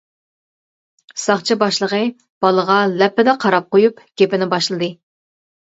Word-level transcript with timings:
ساقچى 1.25 1.57
باشلىقى 1.65 2.01
بالىغا 2.47 2.81
لەپپىدە 3.03 3.39
قاراپ 3.47 3.73
قويۇپ 3.77 4.05
گېپىنى 4.23 4.53
باشلىدى. 4.57 4.95